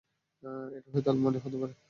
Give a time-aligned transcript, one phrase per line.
[0.77, 1.73] এটা হয়ত আলমারিও হতে পারে।